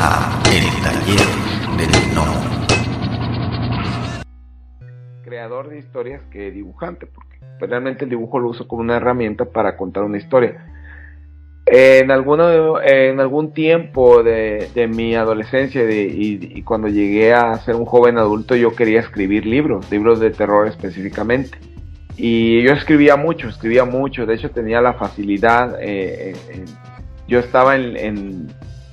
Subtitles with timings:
[0.00, 1.26] a El Taller
[1.76, 2.24] del No.
[5.24, 9.76] Creador de historias que dibujante, porque realmente el dibujo lo uso como una herramienta para
[9.76, 10.64] contar una historia.
[11.66, 18.18] En, alguno, en algún tiempo de, mi adolescencia y, cuando llegué a ser un joven
[18.18, 21.58] adulto, yo quería escribir libros, libros de terror específicamente.
[22.16, 26.34] Y yo escribía mucho, escribía mucho, de hecho tenía la facilidad, eh,
[27.28, 28.48] yo estaba en,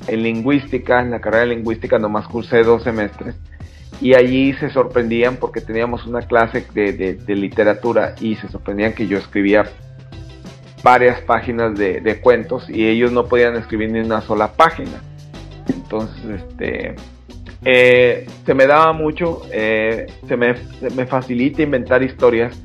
[0.08, 3.36] lingüística, en la carrera de lingüística, nomás cursé dos semestres,
[4.02, 9.18] y allí se sorprendían porque teníamos una clase de, literatura y se sorprendían que yo
[9.18, 9.64] escribía
[10.84, 15.02] varias páginas de, cuentos y ellos no podían escribir ni una sola página.
[15.68, 16.96] Entonces, este,
[17.64, 22.62] eh, se me daba mucho, eh, se, me, se me facilita inventar historias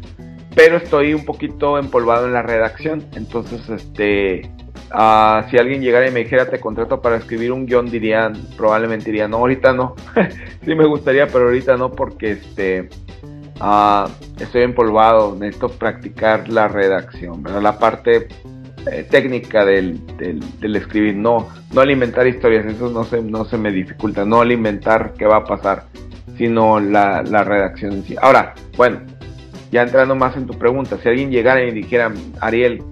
[0.54, 3.04] pero estoy un poquito empolvado en la redacción.
[3.14, 4.50] Entonces, este,
[4.92, 9.06] uh, si alguien llegara y me dijera te contrato para escribir un guion, dirían, probablemente
[9.06, 9.94] diría, no, ahorita no.
[10.64, 12.88] sí me gustaría, pero ahorita no, porque este,
[13.60, 17.42] uh, estoy empolvado, necesito practicar la redacción.
[17.62, 18.28] La parte
[18.90, 23.70] eh, técnica del, del, escribir, no, no alimentar historias, eso no se, no se me
[23.70, 25.84] dificulta, no alimentar qué va a pasar,
[26.38, 28.16] sino la, la redacción en sí.
[28.20, 29.00] Ahora, bueno,
[29.70, 32.82] ya entrando más en tu pregunta, si alguien llegara y dijera, Ariel,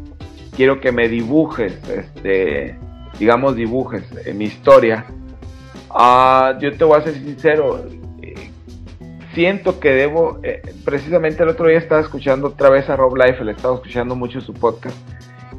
[0.59, 2.77] quiero que me dibujes, este,
[3.17, 4.03] digamos, dibujes
[4.35, 5.05] mi historia,
[5.91, 7.87] uh, yo te voy a ser sincero,
[8.21, 8.51] eh,
[9.35, 13.45] siento que debo, eh, precisamente el otro día estaba escuchando otra vez a Rob Life,
[13.45, 14.97] le estaba escuchando mucho su podcast,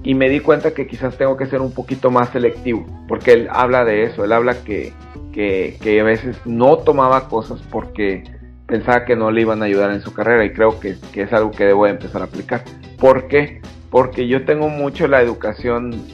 [0.04, 3.48] y me di cuenta que quizás tengo que ser un poquito más selectivo, porque él
[3.54, 4.92] habla de eso, él habla que,
[5.32, 8.26] que, que a veces no tomaba cosas porque
[8.68, 11.52] pensaba que no le iban a ayudar en su carrera y creo que, es algo
[11.52, 12.66] que debo empezar a aplicar.
[13.00, 13.62] ¿Por qué?
[13.90, 16.06] Porque yo tengo mucho la educación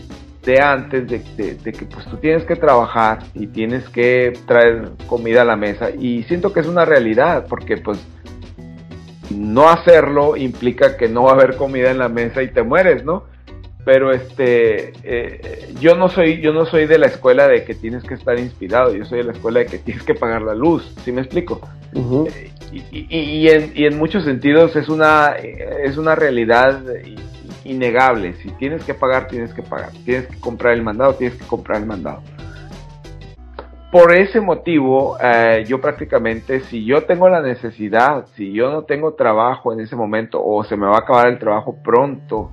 [0.44, 5.46] de antes de, que pues tú tienes que trabajar y tienes que traer comida a
[5.46, 7.98] la mesa y siento que es una realidad porque pues
[9.32, 13.04] no hacerlo implica que no va a haber comida en la mesa y te mueres,
[13.04, 13.24] ¿no?
[13.86, 18.04] pero este eh, yo no soy yo no soy de la escuela de que tienes
[18.04, 20.92] que estar inspirado yo soy de la escuela de que tienes que pagar la luz
[21.06, 21.62] ¿sí me explico?
[21.94, 26.82] Eh, y, en, muchos sentidos es una es una realidad
[27.66, 31.46] innegable si tienes que pagar tienes que pagar tienes que comprar el mandado tienes que
[31.46, 32.22] comprar el mandado
[33.92, 39.14] por ese motivo, eh, yo prácticamente, si yo tengo la necesidad, si yo no tengo
[39.14, 42.52] trabajo en ese momento o se me va a acabar el trabajo pronto,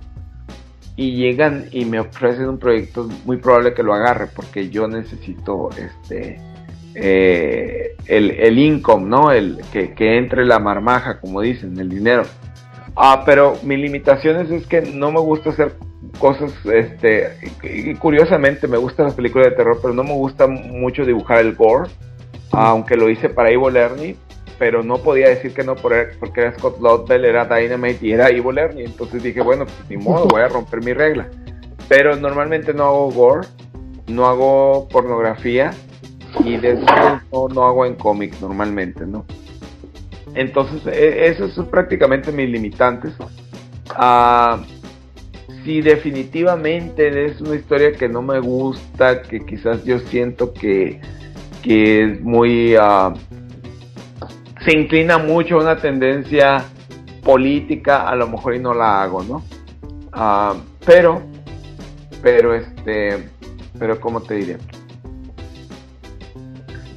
[0.95, 5.71] y llegan y me ofrecen un proyecto, muy probable que lo agarre porque yo necesito
[5.71, 6.39] este
[6.95, 9.33] eh, el, el, income, ¿no?
[9.33, 12.23] El que, que, entre la marmaja, como dicen, el dinero.
[12.97, 15.75] Ah, pero mi limitación es que no me gusta hacer
[16.19, 17.31] cosas, este,
[17.99, 21.91] curiosamente me gustan las películas de terror, pero no me gusta mucho dibujar el gore,
[22.51, 24.17] aunque lo hice para Evil Ernie,
[24.59, 28.59] pero no podía decir que no porque era Scott Lobdell, era Dynamite y era Evil
[28.59, 28.85] Ernie.
[28.85, 31.29] Entonces dije, bueno, pues ni modo, voy a romper mi regla.
[31.89, 33.49] Pero normalmente no hago gore,
[34.07, 35.73] no hago pornografía
[36.45, 39.25] y después no, no hago en cómics normalmente, ¿no?
[40.35, 43.13] Entonces, e, esos son prácticamente mis limitantes.
[43.91, 44.63] Ah,
[45.65, 51.01] si definitivamente es una historia que no me gusta, que quizás yo siento que,
[51.63, 52.77] que es muy...
[52.77, 53.15] Uh,
[54.65, 56.65] se inclina mucho a una tendencia
[57.23, 59.43] política, a lo mejor y no la hago, ¿no?
[60.13, 60.55] Ah,
[60.85, 61.23] pero,
[62.23, 63.29] pero este,
[63.79, 64.59] pero ¿cómo te diré?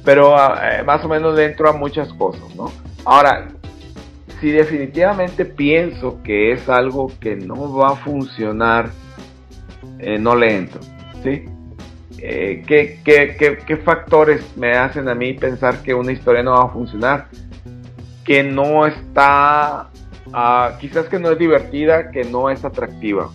[0.04, 2.70] Pero ah, eh, más o menos le entro a muchas cosas, ¿no?
[3.06, 3.46] Ahora,
[4.40, 8.90] si definitivamente pienso que es algo que no va a funcionar,
[10.00, 10.80] eh, no le entro,
[11.22, 11.44] ¿sí?
[12.18, 17.28] Eh, ¿qué, factores me hacen a mí pensar que una historia no va a funcionar?
[18.24, 19.88] que no está,
[20.32, 23.30] ah, quizás que no es divertida, que no es atractiva.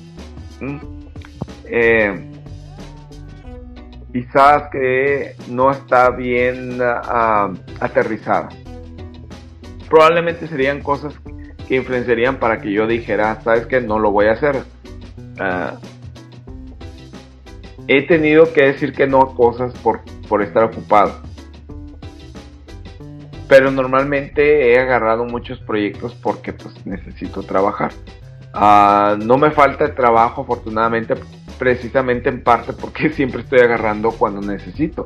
[1.63, 2.29] Eh,
[4.11, 8.49] quizás que no está bien ah, aterrizada.
[9.91, 11.13] Probablemente serían cosas
[11.67, 14.63] que influenciarían para que yo dijera, sabes que no lo voy a hacer.
[15.37, 15.77] Ah,
[17.87, 21.21] he tenido que decir que no a cosas por, por estar ocupado
[23.51, 27.91] pero normalmente he agarrado muchos proyectos porque pues necesito trabajar.
[28.53, 31.15] Ah, no me falta trabajo afortunadamente
[31.59, 35.05] precisamente en parte porque siempre estoy agarrando cuando necesito.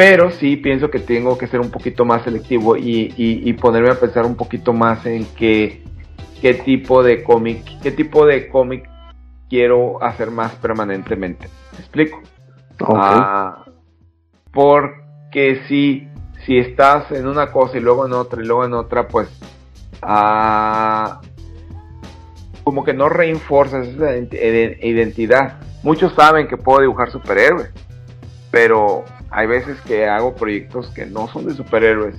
[0.00, 4.24] Pero sí pienso que tengo que ser un poquito más selectivo y, ponerme a pensar
[4.24, 5.82] un poquito más en qué,
[6.40, 8.88] qué tipo de cómic, qué tipo de cómic
[9.50, 11.50] quiero hacer más permanentemente.
[11.72, 12.22] ¿Me explico?
[12.88, 13.66] Ah,
[14.54, 16.08] porque si,
[16.46, 19.28] si estás en una cosa y luego en otra y luego en otra, pues
[20.00, 21.20] ah,
[22.64, 25.60] como que no reinforzas esa identidad.
[25.82, 27.70] Muchos saben que puedo dibujar superhéroes,
[28.50, 32.16] pero hay veces que hago proyectos que no son de superhéroes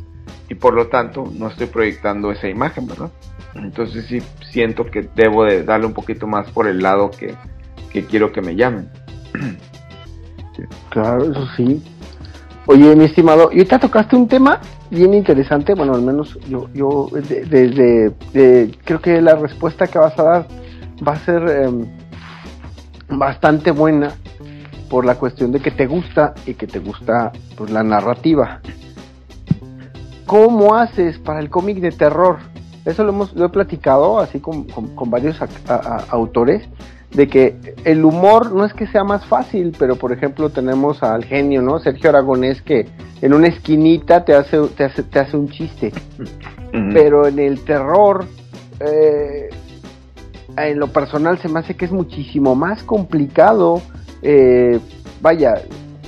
[0.50, 3.10] y por lo tanto no estoy proyectando esa imagen, ¿verdad?
[3.56, 4.22] Entonces sí
[4.52, 7.36] siento que debo de darle un poquito más por el lado que,
[8.06, 8.90] quiero que me llamen.
[10.92, 11.82] Claro, eso sí.
[12.68, 14.60] Oye, mi estimado, y ahorita tocaste un tema
[14.92, 18.14] bien interesante, bueno, al menos yo, yo desde,
[18.84, 20.48] creo que la respuesta que vas a dar
[21.08, 21.88] va a ser em,
[23.10, 24.14] bastante buena
[24.92, 28.60] por la cuestión de que te gusta y que te gusta pues, la narrativa.
[30.26, 32.40] ¿Cómo haces para el cómic de terror?
[32.84, 34.68] Eso lo, hemos, lo he platicado así con,
[35.06, 35.40] varios
[36.10, 36.68] autores,
[37.12, 41.24] de que el humor no es que sea más fácil, pero por ejemplo tenemos al
[41.24, 41.80] genio, ¿no?
[41.80, 42.86] Sergio Aragonés que
[43.22, 45.94] en una esquinita te hace, te hace, te hace un chiste.
[46.94, 48.26] Pero en el terror,
[48.82, 49.50] eh,
[50.58, 53.82] en lo personal se me hace que es muchísimo más complicado,
[54.22, 54.80] eh,
[55.22, 55.56] vaya,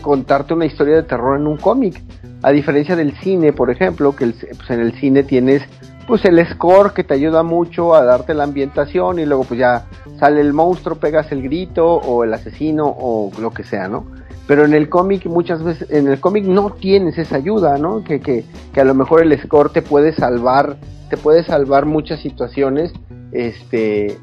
[0.01, 2.01] contarte una historia de terror en un cómic.
[2.42, 5.63] A diferencia del cine, por ejemplo, que pues en el cine tienes
[6.07, 9.86] pues el score que te ayuda mucho a darte la ambientación y luego pues ya
[10.19, 14.06] sale el monstruo, pegas el grito o el asesino o lo que sea, ¿no?
[14.45, 18.04] Pero en el cómic muchas veces, en el cómic no tienes esa ayuda, ¿no?
[18.04, 18.44] Que, que,
[18.74, 20.75] que a lo mejor el score te puede salvar,
[21.10, 22.92] te puede salvar muchas situaciones,
[23.31, 24.18] este,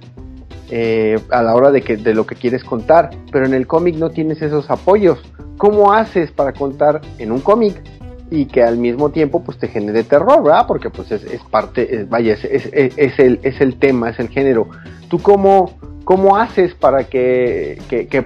[0.70, 4.11] eh, a la hora de, que, lo que quieres contar, pero en el cómic no
[4.11, 5.19] tienes esos apoyos.
[5.56, 7.82] ¿Cómo haces para contar en un cómic
[8.31, 10.67] y que al mismo tiempo pues te genere terror, ¿verdad?
[10.69, 14.69] Porque pues es, parte, vaya, es, es, el, es el tema, es el género.
[15.08, 18.25] ¿Tú cómo, cómo haces para que, que, que,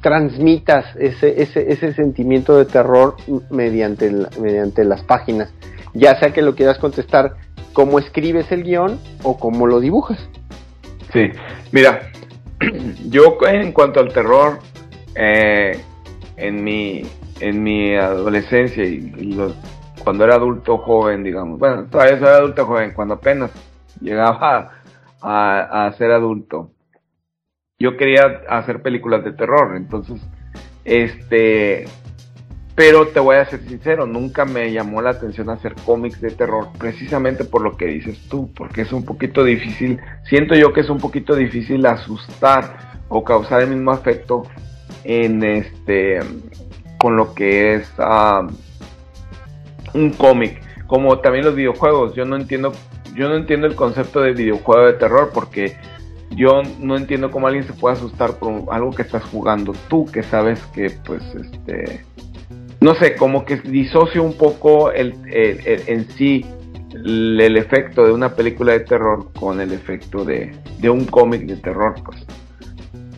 [0.00, 3.16] transmitas ese, ese, ese sentimiento de terror
[3.50, 4.10] mediante,
[4.40, 5.52] mediante las páginas?
[5.92, 7.36] Ya sea que lo quieras contestar
[7.74, 10.18] cómo escribes el guion o cómo lo dibujas.
[11.12, 11.30] Sí,
[11.72, 12.10] mira,
[13.08, 14.58] yo en cuanto al terror,
[15.14, 15.80] eh,
[16.36, 17.02] en mi
[17.40, 19.36] en mi adolescencia y,
[20.02, 23.50] cuando era adulto joven, digamos, bueno, todavía soy adulto joven, cuando apenas
[24.00, 24.72] llegaba
[25.20, 26.70] a, ser adulto,
[27.78, 30.20] yo quería hacer películas de terror, entonces,
[30.84, 31.86] este,
[32.78, 36.68] pero te voy a ser sincero, nunca me llamó la atención hacer cómics de terror,
[36.78, 40.88] precisamente por lo que dices tú, porque es un poquito difícil, siento yo que es
[40.88, 44.44] un poquito difícil asustar o causar el mismo afecto
[45.02, 46.20] en este
[47.00, 48.46] con lo que es ah,
[49.92, 52.14] un cómic, como también los videojuegos.
[52.14, 52.72] Yo no entiendo,
[53.12, 55.76] yo no entiendo el concepto de videojuego de terror porque
[56.30, 60.22] yo no entiendo cómo alguien se puede asustar por algo que estás jugando tú, que
[60.22, 62.04] sabes que pues este
[62.80, 66.44] no sé, como que disocio un poco el, en sí
[66.92, 71.56] el, efecto de una película de terror con el efecto de, de un cómic de
[71.56, 71.94] terror.
[72.04, 72.24] Pues.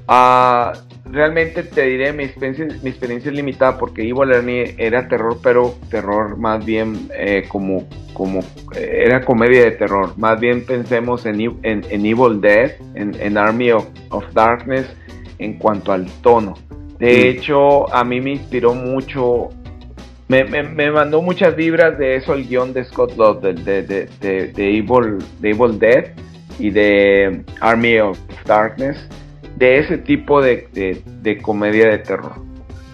[0.08, 0.72] Ah,
[1.04, 5.74] realmente te diré, mi experiencia, mi experiencia es limitada porque Evil Ernie era terror, pero
[5.90, 8.40] terror más bien eh, como, como
[8.74, 10.16] eh, era comedia de terror.
[10.18, 13.86] Más bien pensemos en, en, Evil Dead, en, Army of,
[14.32, 14.86] Darkness,
[15.38, 16.54] en cuanto al tono.
[16.98, 19.48] De hecho, a mí me inspiró mucho,
[20.30, 24.46] me, me, mandó muchas vibras de eso el guion de Scott Love, de, de, de,
[24.46, 26.12] de, Evil, de Evil Dead
[26.60, 28.96] y de Army of Darkness
[29.56, 32.34] de ese tipo de, comedia de terror.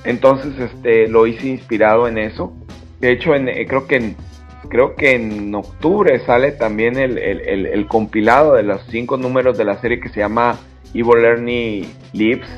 [0.04, 2.54] Entonces, este, lo hice inspirado en eso.
[3.00, 4.16] De hecho, en, eh, creo que en,
[4.70, 10.00] creo que en octubre sale también el, compilado de los cinco números de la serie
[10.00, 10.58] que se llama
[10.94, 12.48] Evil Ernie Lives.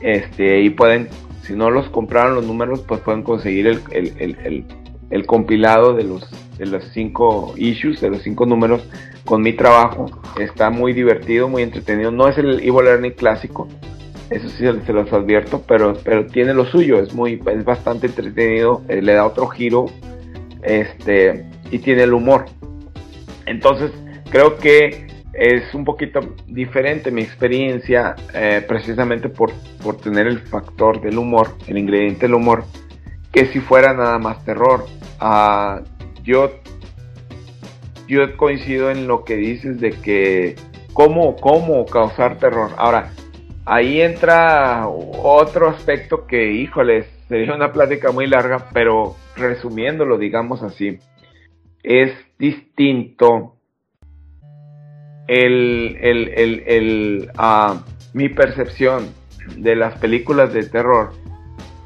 [0.00, 1.08] Este, y pueden,
[1.44, 6.84] si no los compraron los números, pues pueden conseguir el, compilado de los, de los
[6.92, 8.82] cinco issues, de los cinco números
[9.24, 10.06] con mi trabajo.
[10.38, 12.10] Está muy divertido, muy entretenido.
[12.10, 13.68] No es el Evil Learning clásico,
[14.30, 18.82] eso sí se los advierto, pero, pero tiene lo suyo, es, muy, es bastante entretenido,
[18.88, 19.86] eh, le da otro giro
[20.62, 22.46] este, y tiene el humor.
[23.46, 23.90] Entonces,
[24.30, 31.00] creo que es un poquito diferente mi experiencia, eh, precisamente por, por tener el factor
[31.00, 32.64] del humor, el ingrediente del humor,
[33.32, 34.86] que si fuera nada más terror.
[35.20, 35.82] Uh,
[36.22, 36.50] yo
[38.36, 40.56] coincido en lo que dices de que
[40.92, 42.70] cómo, cómo causar terror.
[42.76, 43.12] Ahora,
[43.64, 50.98] ahí entra otro aspecto que, híjoles, sería una plática muy larga, pero resumiéndolo, digamos así,
[51.82, 53.53] es distinto
[55.26, 59.08] el, el, el, ah, mi percepción
[59.56, 61.12] de las películas de terror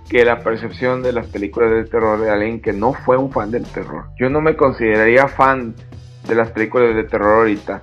[0.08, 3.50] que la percepción de las películas de terror de alguien que no fue un fan
[3.50, 4.06] del terror.
[4.18, 5.74] Yo no me consideraría fan
[6.26, 7.82] de las películas de terror ahorita.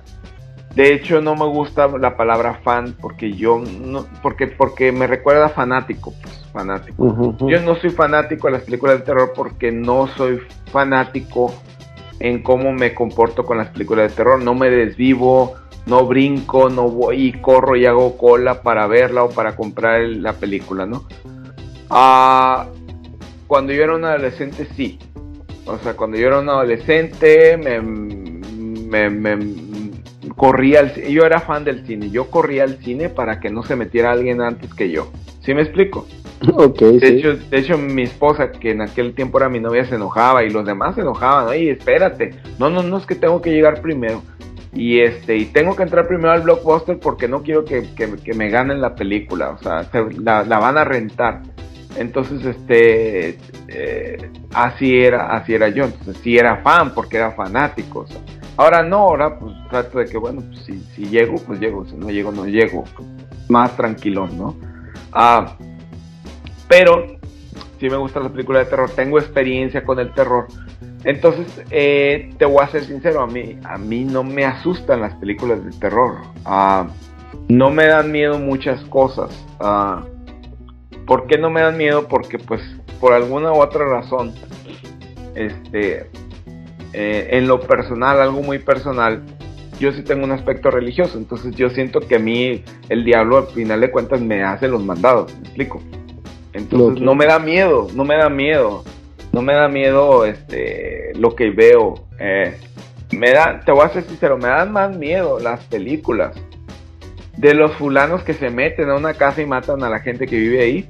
[0.74, 5.48] De hecho, no me gusta la palabra fan porque yo no, porque porque me recuerda
[5.48, 7.46] fanático, pues, fanático.
[7.48, 11.54] Yo no soy fanático de las películas de terror porque no soy fanático
[12.20, 14.42] en cómo me comporto con las películas de terror.
[14.42, 15.54] No me desvivo,
[15.86, 20.32] no brinco, no voy y corro y hago cola para verla o para comprar la
[20.32, 21.04] película, ¿no?
[21.90, 22.66] Ah,
[23.46, 24.98] cuando yo era un adolescente, sí.
[25.64, 29.38] O sea, cuando yo era un adolescente, me, me,
[30.36, 32.10] corría al Yo era fan del cine.
[32.10, 35.10] Yo corría al cine para que no se metiera alguien antes que yo.
[35.40, 36.06] ¿Sí me explico?
[36.56, 39.96] Okay, de, hecho, de hecho, mi esposa, que en aquel tiempo era mi novia, se
[39.96, 41.48] enojaba y los demás se enojaban.
[41.48, 42.34] Oye, espérate.
[42.58, 44.22] No, no, no es que tengo que llegar primero.
[44.72, 47.86] Y este, y tengo que entrar primero al blockbuster porque no quiero que,
[48.34, 49.50] me ganen la película.
[49.50, 49.88] O sea,
[50.18, 51.42] la, la van a rentar.
[51.96, 53.38] Entonces, este,
[53.68, 55.84] eh, así era, así era yo.
[55.84, 58.04] Entonces, sí era fan porque era fanático.
[58.56, 61.86] ahora no, ahora pues trato de que, bueno, pues, si, si, llego, pues llego.
[61.86, 62.84] Si no llego, no llego.
[63.48, 64.56] Más tranquilón, ¿no?
[65.12, 65.56] Ah,
[66.68, 67.18] pero
[67.78, 68.90] sí me gusta la película de terror.
[68.90, 70.46] Tengo experiencia con el terror.
[71.04, 75.14] Entonces, eh, te voy a ser sincero, a mí, a mí no me asustan las
[75.14, 76.22] películas de terror.
[76.44, 76.88] Ah,
[77.48, 79.30] no me dan miedo muchas cosas.
[79.60, 80.04] Ah,
[81.06, 82.08] ¿Por qué no me dan miedo?
[82.08, 82.60] Porque pues
[83.00, 84.34] por alguna u otra razón,
[85.34, 86.10] este,
[86.92, 89.22] eh, en lo personal, algo muy personal,
[89.78, 93.46] yo sí tengo un aspecto religioso, entonces yo siento que a mí el diablo al
[93.48, 95.80] final de cuentas me hace los mandados, ¿me explico?
[96.56, 98.82] Entonces no me da miedo, no me da miedo,
[99.32, 102.06] no me da miedo este, lo que veo.
[102.18, 102.56] Eh,
[103.12, 106.34] me da, te voy a ser sincero, me dan más miedo las películas
[107.36, 110.36] de los fulanos que se meten a una casa y matan a la gente que
[110.36, 110.88] vive ahí,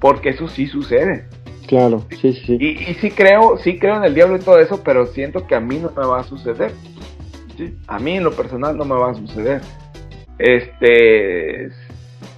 [0.00, 1.26] porque eso sí sucede.
[1.68, 2.58] Claro, sí, sí.
[2.60, 5.54] Y, y sí creo, sí creo en el diablo y todo eso, pero siento que
[5.54, 6.72] a mí no me va a suceder.
[7.86, 9.60] A mí en lo personal no me va a suceder.
[10.38, 11.70] Este,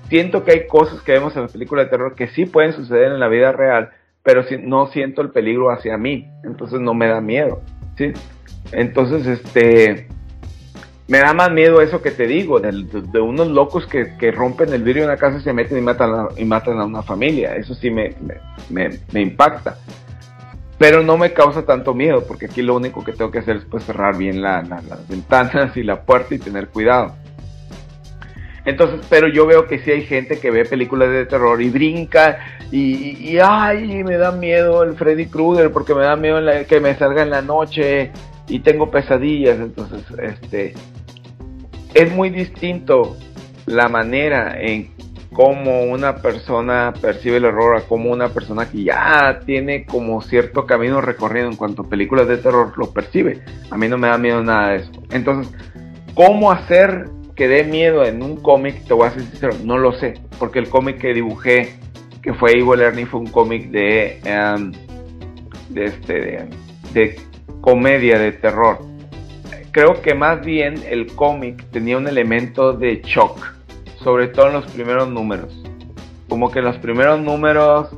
[0.09, 3.13] siento que hay cosas que vemos en las películas de terror que sí pueden suceder
[3.13, 3.91] en la vida real,
[4.23, 7.63] pero si, no siento el peligro hacia mí, entonces no me da miedo,
[7.97, 8.13] ¿sí?
[8.73, 10.09] Entonces, este,
[11.09, 15.03] me da más miedo eso que te digo, de, unos locos que, rompen el vidrio
[15.05, 17.55] de una casa y se meten y matan a, y matan a una familia.
[17.55, 18.15] Eso sí me,
[18.69, 19.79] me, impacta.
[20.79, 23.65] Pero no me causa tanto miedo, porque aquí lo único que tengo que hacer es
[23.65, 27.15] pues, cerrar bien las ventanas y la puerta y tener cuidado.
[28.67, 32.39] Entonces, pero yo veo que sí hay gente que ve películas de terror y brinca
[32.73, 37.23] y, ay, me da miedo el Freddy Krueger porque me da miedo que me salga
[37.23, 38.11] en la noche
[38.49, 39.61] y tengo pesadillas.
[39.61, 40.75] Entonces, este,
[41.95, 43.17] es muy distinto
[43.67, 44.91] la manera en
[45.33, 50.67] cómo una persona percibe el horror a cómo una persona que ya tiene como cierto
[50.67, 53.45] camino recorrido en cuanto a películas de terror lo percibe.
[53.71, 54.91] A mí no me da miedo nada de eso.
[55.13, 55.55] Entonces,
[56.15, 58.85] ¿cómo hacer que dé miedo en un cómic?
[58.87, 60.15] Te voy a ser sincero, no lo sé.
[60.39, 61.75] Porque el cómic que dibujé,
[62.23, 64.73] que fue Evil Ernie, fue un cómic de, em,
[65.69, 66.49] de, este,
[66.93, 67.17] de
[67.61, 68.97] comedia, de terror
[69.77, 73.39] creo que más bien el cómic tenía un elemento de shock,
[74.03, 75.53] sobre todo en los primeros números.
[76.31, 77.91] Como que en los primeros números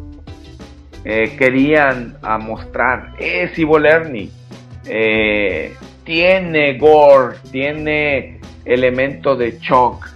[1.04, 4.28] eh, querían mostrar, es Evil Ernie,
[4.86, 8.37] eh, tiene gore, tiene
[8.68, 10.06] elemento de shock.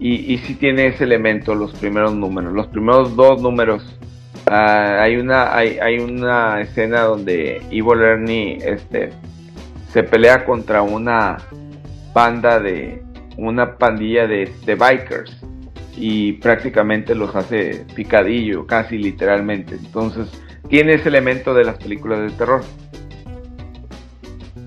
[0.00, 2.52] Y, y tiene ese elemento los primeros números.
[2.52, 3.98] Los primeros dos números
[4.46, 9.10] ah, hay, una, hay, hay, una escena donde Evil Ernie este,
[9.92, 11.38] se pelea contra una
[12.12, 13.02] banda de
[13.36, 15.36] una pandilla de, bikers
[15.96, 19.76] y prácticamente los hace picadillo, casi literalmente.
[19.76, 20.28] Entonces
[20.68, 22.62] tiene ese elemento de las películas de terror.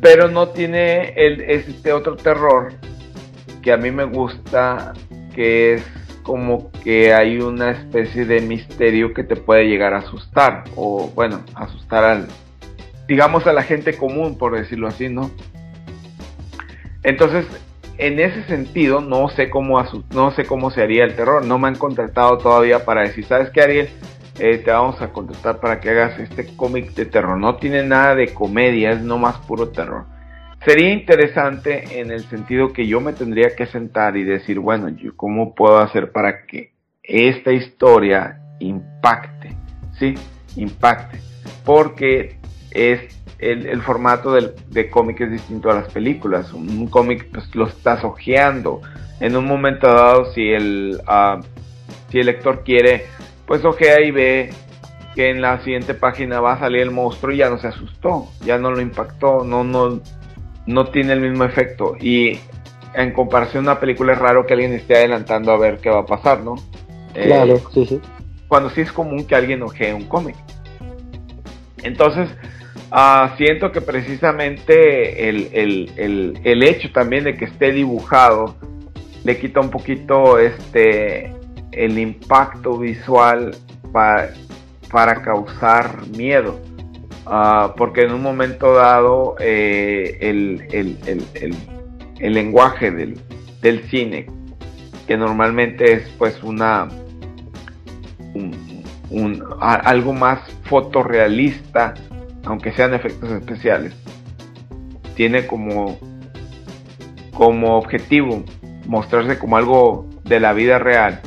[0.01, 2.73] Pero no tiene el, este otro terror
[3.61, 4.93] que a mí me gusta,
[5.33, 5.83] que es
[6.23, 11.41] como que hay una especie de misterio que te puede llegar a asustar, o bueno,
[11.55, 12.27] asustar al,
[13.07, 15.31] digamos, a la gente común, por decirlo así, ¿no?
[17.03, 17.45] Entonces,
[17.97, 21.45] en ese sentido, no sé cómo, no sé cómo se haría el terror.
[21.45, 23.89] No me han contratado todavía para decir, ¿sabes qué, Ariel?
[24.39, 27.37] Eh, te vamos a contratar para que hagas este cómic de terror.
[27.37, 30.05] No tiene nada de comedia, es más puro terror.
[30.65, 35.15] Sería interesante en el sentido que yo me tendría que sentar y decir, bueno, yo
[35.15, 39.55] cómo puedo hacer para que esta historia impacte,
[39.97, 40.13] ¿sí?
[40.55, 41.19] Impacte.
[41.65, 42.37] Porque
[42.69, 43.01] es
[43.39, 46.53] el, formato del, de cómic es distinto a las películas.
[46.53, 48.81] Un, cómic pues, lo estás ojeando.
[49.19, 51.41] En un momento dado, si el, uh,
[52.09, 53.07] si el lector quiere,
[53.47, 54.51] pues ojea y ve
[55.15, 58.27] que en la siguiente página va a salir el monstruo y ya no se asustó,
[58.45, 60.01] ya no lo impactó, no, no,
[60.65, 61.95] no tiene el mismo efecto.
[61.99, 62.39] Y
[62.93, 65.99] en comparación a una película es raro que alguien esté adelantando a ver qué va
[65.99, 66.55] a pasar, ¿no?
[67.13, 68.01] Claro, eh, sí, sí.
[68.47, 70.35] Cuando sí es común que alguien ojee un cómic.
[71.83, 72.29] Entonces,
[72.91, 78.55] uh, siento que precisamente el, el, el, hecho también de que esté dibujado
[79.23, 81.33] le quita un poquito este
[81.71, 83.55] el impacto visual
[83.93, 84.33] para,
[84.91, 86.59] para causar miedo.
[87.31, 91.55] Uh, porque en un momento dado eh, el, el, el,
[92.19, 93.17] el, lenguaje del,
[93.61, 94.25] del, cine,
[95.07, 96.89] que normalmente es pues una
[98.33, 101.93] un, algo más fotorrealista,
[102.43, 103.93] aunque sean efectos especiales,
[105.15, 105.97] tiene como,
[107.33, 108.43] como objetivo
[108.87, 111.21] mostrarse como algo de la vida real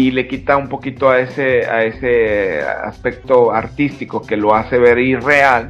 [0.00, 4.98] y le quita un poquito a ese, a ese aspecto artístico que lo hace ver
[4.98, 5.68] irreal,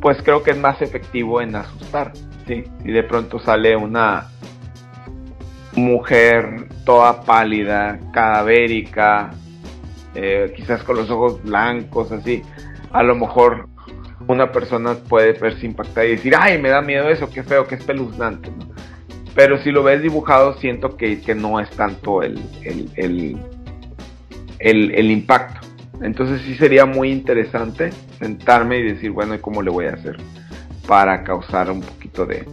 [0.00, 2.12] pues creo que es más efectivo en asustar.
[2.46, 2.62] ¿sí?
[2.84, 4.28] Y de pronto sale una
[5.74, 9.32] mujer toda pálida, cadavérica,
[10.14, 12.40] eh, quizás con los ojos blancos, así,
[12.92, 13.68] a lo mejor
[14.28, 17.74] una persona puede verse impactada y decir, ay, me da miedo eso, qué feo, qué
[17.74, 18.52] espeluznante.
[19.34, 22.40] Pero si lo ves dibujado, siento que, no es tanto el,
[22.96, 23.38] el,
[24.58, 25.66] el, impacto.
[26.02, 30.16] Entonces sí sería muy interesante sentarme y decir, bueno, ¿y cómo le voy a hacer
[30.86, 32.44] para causar un poquito de,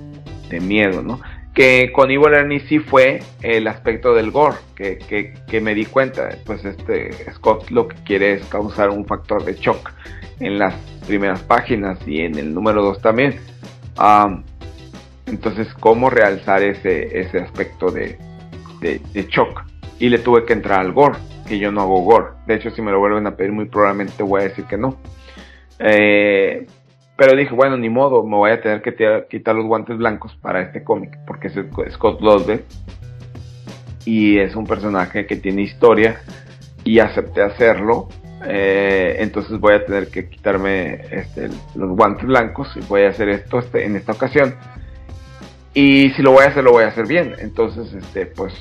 [0.50, 1.19] de miedo, ¿no?
[1.57, 6.63] que con Evil Ernie sí fue el aspecto del gore, que, me di cuenta, pues
[6.63, 9.91] este Scott lo que quiere es causar un factor de shock
[10.39, 10.75] en las
[11.07, 13.40] primeras páginas y en el número 2 también.
[15.27, 18.18] Entonces, ¿cómo realzar ese, ese aspecto de,
[18.81, 19.63] de, shock?
[20.00, 22.27] Y le tuve que entrar al gore, que yo no hago gore.
[22.48, 24.98] De hecho, si me lo vuelven a pedir, muy probablemente voy a decir que no.
[25.79, 26.66] Eh,
[27.18, 28.96] pero dije, bueno, ni modo, me voy a tener que
[29.29, 31.55] quitar los guantes blancos para este cómic, porque es
[31.94, 32.63] Scott Losbeth
[34.05, 36.22] y es un personaje que tiene historia
[36.83, 38.07] y acepté hacerlo.
[38.46, 43.29] Eh, entonces voy a tener que quitarme este, los guantes blancos y voy a hacer
[43.29, 44.55] esto este, en esta ocasión.
[45.77, 47.35] Y si lo voy a hacer, lo voy a hacer bien.
[47.37, 48.51] Entonces, este, pues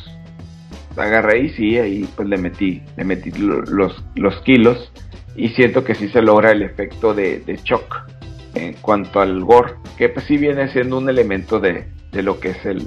[0.98, 4.92] agarré y sí, ahí pues le metí, le metí los, los kilos
[5.34, 8.06] y siento que sí se logra el efecto de, de shock
[8.54, 12.66] en cuanto al gore, que pues sí viene siendo un elemento de, lo que es
[12.66, 12.84] el,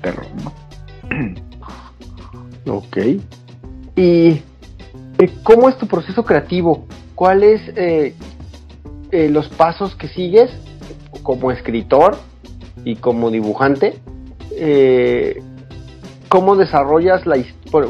[0.00, 0.26] terror,
[2.66, 2.96] Ok.
[3.94, 4.42] ¿Y
[5.18, 6.88] eh, cómo es tu proceso creativo?
[7.14, 8.12] ¿Cuáles eh,
[9.12, 10.50] eh, los pasos que sigues
[11.22, 12.18] como escritor
[12.84, 13.98] y como dibujante?
[16.28, 17.36] ¿Cómo desarrollas la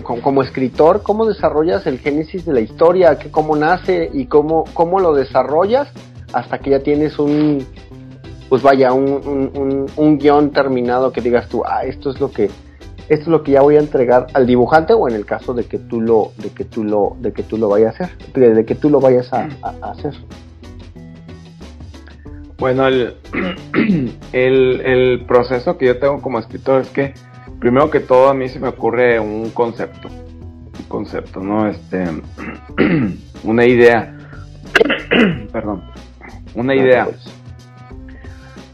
[0.02, 1.02] como, escritor?
[1.02, 3.18] ¿Cómo desarrollas el génesis de la historia?
[3.30, 5.88] ¿Cómo nace y cómo, cómo lo desarrollas?
[6.32, 7.66] hasta que ya tienes un,
[8.48, 12.44] pues vaya, un, un, guion terminado que digas tú, ah, esto es lo que,
[13.08, 15.64] esto es lo que ya voy a entregar al dibujante o en el caso de
[15.64, 18.64] que tú lo, de que tú lo, de que tú lo vayas a hacer, de,
[18.64, 19.48] que tú lo vayas a,
[19.82, 20.14] hacer.
[22.58, 23.14] Bueno, el,
[24.32, 27.14] el, el, proceso que yo tengo como escritor es que
[27.60, 31.68] primero que todo a mí se me ocurre un concepto, un concepto, ¿no?
[31.68, 32.04] Este,
[33.44, 34.12] una idea,
[35.52, 35.84] perdón,
[36.54, 37.08] una idea.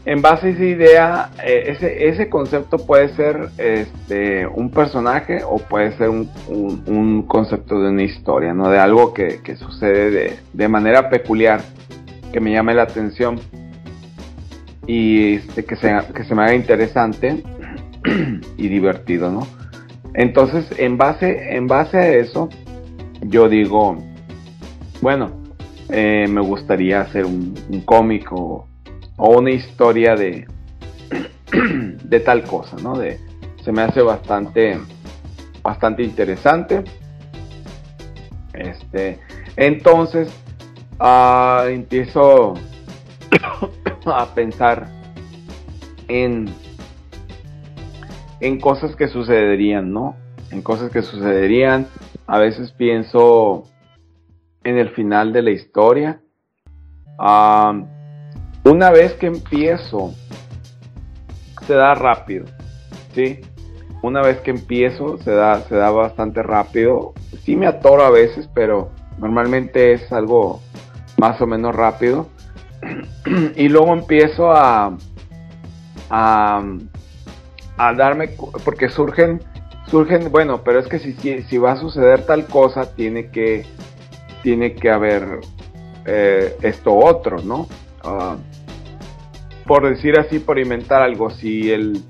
[0.05, 5.57] En base a esa idea, eh, ese, ese concepto puede ser este, un personaje o
[5.57, 8.69] puede ser un, concepto de una historia, ¿no?
[8.69, 11.61] De algo que, sucede de, manera peculiar,
[12.31, 13.39] que me llame la atención
[14.87, 17.43] y este, que, sea, que se me haga interesante
[18.57, 19.47] y divertido, ¿no?
[20.13, 22.49] Entonces, en base, en base a eso,
[23.21, 23.97] yo digo,
[25.01, 25.31] bueno,
[25.89, 28.67] eh, me gustaría hacer un, un cómic o,
[29.17, 30.45] una historia de,
[32.03, 32.97] de tal cosa, ¿no?
[32.97, 33.19] De,
[33.63, 34.77] se me hace bastante,
[35.61, 36.83] bastante interesante.
[38.53, 39.19] Este,
[39.57, 40.29] entonces,
[40.99, 42.53] uh, empiezo
[44.11, 44.87] a pensar
[46.07, 46.49] en,
[48.39, 50.15] en cosas que sucederían, ¿no?
[50.51, 51.87] En cosas que sucederían.
[52.27, 53.63] A veces pienso
[54.63, 56.19] en el final de la historia.
[57.17, 60.13] una vez que empiezo,
[61.65, 62.45] se da rápido,
[63.13, 63.39] ¿sí?
[64.01, 67.13] Una vez que empiezo, se da, se da bastante rápido.
[67.43, 70.61] Sí me atoro a veces, pero normalmente es algo
[71.17, 72.27] más o menos rápido.
[73.55, 74.97] y luego empiezo a,
[76.09, 76.63] a,
[77.77, 78.29] a darme,
[78.63, 79.41] porque surgen
[79.87, 83.65] surgen, bueno, pero es que si, si, va a suceder tal cosa, tiene que,
[84.43, 85.39] tiene que haber
[86.05, 87.67] eh, esto otro, ¿no?
[88.03, 88.37] Ah,
[89.65, 92.03] por decir así, por inventar algo, si el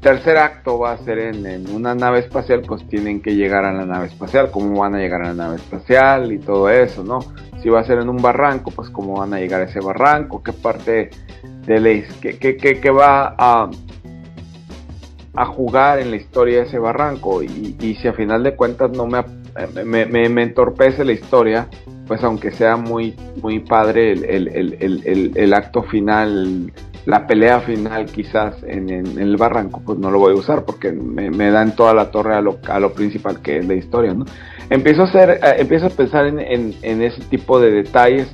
[0.00, 3.86] tercer acto va a ser en, una nave espacial, pues tienen que llegar a la
[3.86, 7.20] nave espacial, cómo van a llegar a la nave espacial y todo eso, ¿no?
[7.62, 10.42] Si va a ser en un barranco, pues cómo van a llegar a ese barranco,
[10.42, 11.10] qué parte
[11.66, 11.90] de la,
[12.20, 13.70] qué, qué, qué, va a,
[15.34, 17.42] a jugar en la historia de ese barranco.
[17.42, 19.24] Y, y si a final de cuentas no me,
[19.84, 21.68] me, me, entorpece la historia,
[22.06, 24.48] pues aunque sea muy, muy padre el, el,
[24.80, 26.72] el, el acto final,
[27.08, 31.30] la pelea final quizás en, el barranco, pues no lo voy a usar porque me,
[31.30, 34.26] me dan toda la torre a lo, a lo, principal que es la historia, ¿no?
[34.68, 38.30] Empiezo a, hacer, eh, empiezo a pensar en, en, ese tipo de detalles,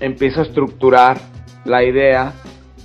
[0.00, 1.18] empiezo a estructurar
[1.66, 2.32] la idea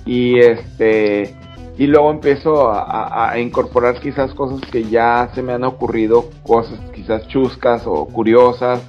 [0.04, 1.34] y este
[1.78, 7.26] y luego empiezo a, incorporar quizás cosas que ya se me han ocurrido, cosas quizás
[7.28, 8.82] chuscas o curiosas,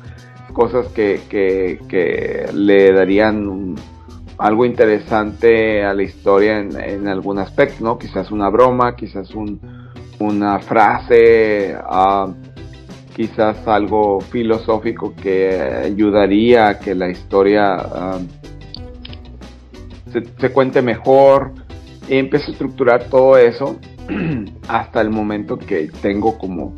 [0.52, 3.78] cosas que, que le darían
[4.42, 8.00] algo interesante a la historia en, algún aspecto, ¿no?
[8.00, 9.30] Quizás una broma, quizás
[10.20, 12.28] una frase, ah,
[13.16, 18.20] quizás algo filosófico que ayudaría a que la historia ah,
[20.12, 21.52] se, cuente mejor.
[22.10, 23.78] Y empiezo a estructurar todo eso
[24.68, 26.74] hasta el momento que tengo como,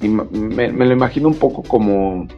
[0.00, 2.28] me lo imagino un poco como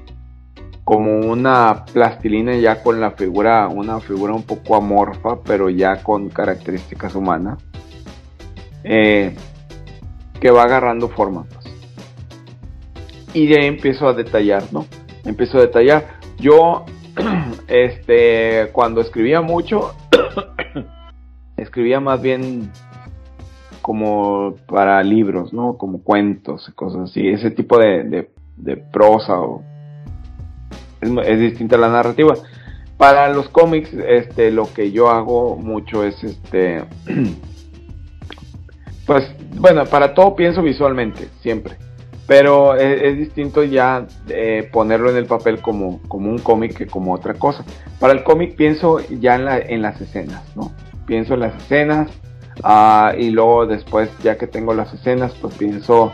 [0.91, 6.31] como una plastilina ya con la figura, una figura un poco amorfa, pero ya con
[6.31, 7.63] características humanas,
[8.83, 9.37] eh,
[10.41, 11.45] que va agarrando forma.
[11.45, 11.73] Pues.
[13.35, 14.85] Y de ahí empiezo a detallar, ¿no?
[15.25, 16.19] Empiezo a detallar.
[16.39, 16.85] Yo,
[17.69, 19.95] este, cuando escribía mucho,
[21.57, 22.73] escribía más bien
[23.81, 25.79] como para libros, ¿no?
[25.79, 29.70] Como cuentos cosas así, ese tipo de, de prosa o
[31.01, 32.35] es, distinta la narrativa.
[32.97, 36.85] Para los cómics, este, lo que yo hago mucho es este,
[39.07, 41.77] pues, bueno, para todo pienso visualmente, siempre.
[42.27, 47.13] Pero es, distinto ya eh, ponerlo en el papel como, como un cómic que como
[47.13, 47.65] otra cosa.
[47.99, 50.71] Para el cómic pienso ya en, la, en las escenas, ¿no?
[51.07, 52.09] Pienso en las escenas,
[52.63, 56.13] ah, y luego después, ya que tengo las escenas, pues pienso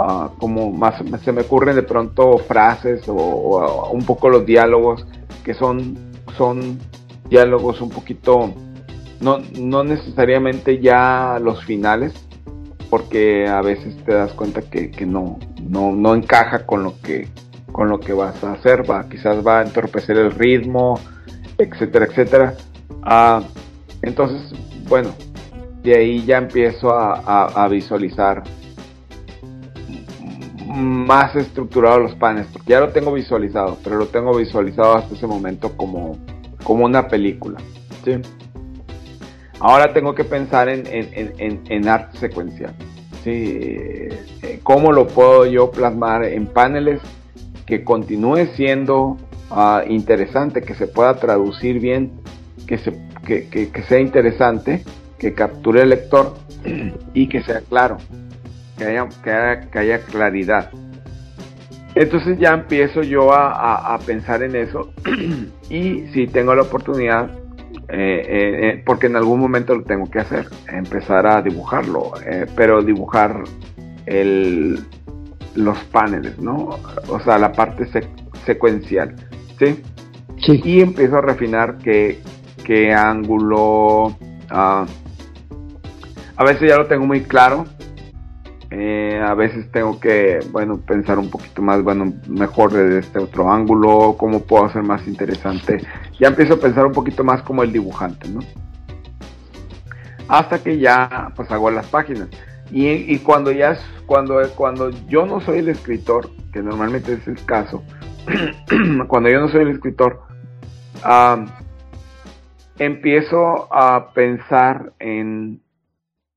[0.00, 5.04] Ah, como más se me ocurren de pronto frases o, un poco los diálogos
[5.42, 5.98] que son
[6.36, 6.78] son
[7.28, 8.54] diálogos un poquito
[9.20, 12.14] no, no necesariamente ya los finales
[12.90, 17.26] porque a veces te das cuenta que, no, no, no encaja con lo que
[17.72, 21.00] con lo que vas a hacer va quizás va a entorpecer el ritmo
[21.58, 22.54] etcétera etcétera.
[23.02, 23.42] Ah,
[24.02, 24.56] entonces
[24.88, 25.10] bueno
[25.82, 28.44] de ahí ya empiezo a visualizar
[30.68, 35.26] más estructurado los panes, porque ya lo tengo visualizado, pero lo tengo visualizado hasta ese
[35.26, 36.18] momento como,
[36.62, 37.58] como una película.
[38.04, 38.12] ¿sí?
[39.60, 42.74] Ahora tengo que pensar en, en, en, arte secuencial.
[43.24, 43.30] ¿sí?
[43.32, 47.00] Eh, ¿Cómo lo puedo yo plasmar en paneles
[47.66, 49.16] que continúe siendo
[49.50, 52.12] ah, interesante, que se pueda traducir bien,
[52.66, 52.92] que, se,
[53.26, 54.84] que, que sea interesante,
[55.18, 56.34] que capture el lector
[57.14, 57.96] y que sea claro?
[58.78, 59.08] Que haya,
[59.70, 60.70] que haya, claridad.
[61.94, 64.92] Entonces ya empiezo yo a, pensar en eso
[65.70, 67.30] y si tengo la oportunidad,
[67.88, 72.12] eh, eh, eh, porque en algún momento lo tengo que hacer, empezar a dibujarlo,
[72.54, 73.42] pero dibujar
[74.06, 74.78] el,
[75.54, 76.70] los paneles, ¿no?
[77.08, 77.86] O sea, la parte
[78.46, 79.16] secuencial,
[79.58, 79.82] ¿sí?
[80.44, 80.60] ¿sí?
[80.64, 82.20] Y empiezo a refinar qué,
[82.64, 84.16] qué ángulo...
[84.50, 84.86] Ah,
[86.36, 87.64] a veces ya lo tengo muy claro,
[88.80, 93.50] eh, a veces tengo que, bueno, pensar un poquito más, bueno, mejor desde este otro
[93.50, 95.84] ángulo, cómo puedo hacer más interesante.
[96.20, 98.38] Ya empiezo a pensar un poquito más como el dibujante, ¿no?
[100.28, 102.28] Hasta que ya, pues hago las páginas.
[102.70, 107.82] Y, cuando ya cuando, cuando yo no soy el escritor, que normalmente es el caso,
[109.08, 110.22] cuando yo no soy el escritor,
[112.78, 115.62] empiezo a pensar en,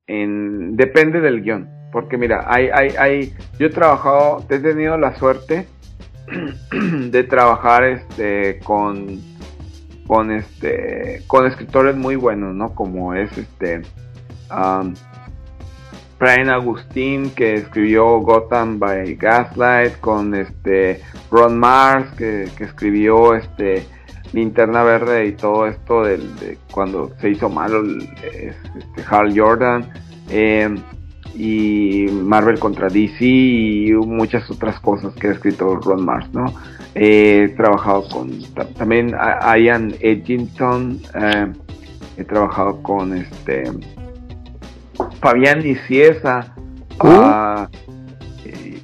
[0.07, 5.15] en, depende del guion porque mira, hay, hay, hay, yo he trabajado, he tenido la
[5.15, 5.67] suerte
[6.71, 9.19] de trabajar este con
[10.07, 12.73] con este con escritores muy buenos, ¿no?
[12.73, 13.81] Como es este
[16.19, 21.01] Brian Agustín que escribió Gotham by Gaslight, con este
[21.31, 23.87] Ron Mars que, escribió este
[24.33, 27.83] Linterna Verde y todo esto del, de cuando se hizo malo
[28.23, 29.91] este, Hal Jordan.
[30.29, 30.75] Eh,
[31.35, 36.45] y Marvel contra DC y muchas otras cosas que ha escrito Ron Mars, ¿no?
[36.95, 38.31] He trabajado con
[38.77, 39.15] también
[39.57, 41.47] Ian Edgington, eh,
[42.17, 43.71] he trabajado con este
[45.21, 46.53] Fabián Niciesa
[47.03, 47.90] Uh.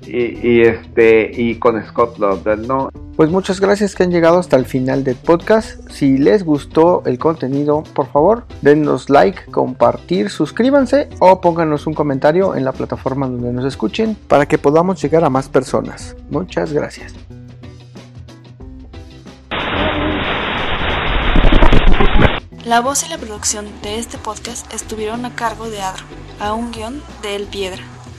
[0.07, 2.89] Y, y, este y con Scott Lobdell, ¿no?
[3.17, 5.89] Pues muchas gracias que han llegado hasta el final del podcast.
[5.89, 12.55] Si les gustó el contenido, por favor, denos like, compartir, suscríbanse o pónganos un comentario
[12.55, 16.15] en la plataforma donde nos escuchen para que podamos llegar a más personas.
[16.29, 17.15] Muchas gracias.
[22.65, 26.03] La voz y la producción de este podcast estuvieron a cargo de Adro,
[26.39, 27.81] a un guion de El Piedra.